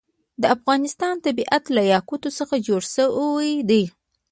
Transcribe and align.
د 0.41 0.43
افغانستان 0.55 1.13
طبیعت 1.25 1.63
له 1.75 1.81
یاقوت 1.93 2.23
څخه 2.37 2.55
جوړ 2.67 2.81
شوی 2.95 3.51
دی. 3.69 3.83